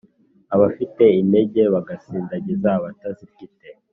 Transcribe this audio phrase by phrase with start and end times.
[0.55, 3.67] abafite intege bagasindagiza abatazifite